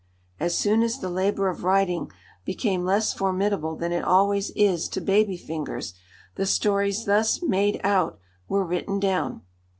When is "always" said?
4.03-4.49